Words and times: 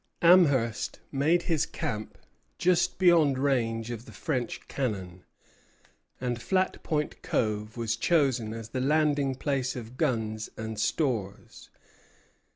Amherst 0.23 0.99
made 1.11 1.43
his 1.43 1.67
camp 1.67 2.17
just 2.57 2.97
beyond 2.97 3.37
range 3.37 3.91
of 3.91 4.05
the 4.07 4.11
French 4.11 4.67
cannon, 4.67 5.23
and 6.19 6.41
Flat 6.41 6.81
Point 6.81 7.21
Cove 7.21 7.77
was 7.77 7.95
chosen 7.95 8.51
as 8.51 8.69
the 8.69 8.81
landing 8.81 9.35
place 9.35 9.75
of 9.75 9.97
guns 9.97 10.49
and 10.57 10.79
stores. 10.79 11.69